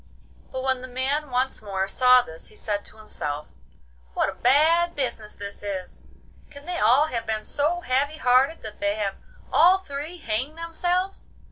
But 0.51 0.63
when 0.63 0.81
the 0.81 0.87
man 0.87 1.29
once 1.29 1.61
more 1.61 1.87
saw 1.87 2.23
this 2.23 2.47
he 2.47 2.55
said 2.55 2.83
to 2.85 2.97
himself, 2.97 3.53
'What 4.15 4.29
a 4.29 4.33
bad 4.33 4.95
business 4.95 5.35
this 5.35 5.61
is! 5.61 6.05
Can 6.49 6.65
they 6.65 6.79
all 6.79 7.05
have 7.09 7.27
been 7.27 7.43
so 7.43 7.81
heavy 7.81 8.17
hearted 8.17 8.63
that 8.63 8.79
they 8.79 8.95
have 8.95 9.17
all 9.53 9.77
three 9.77 10.17
hanged 10.17 10.57
themselves? 10.57 11.29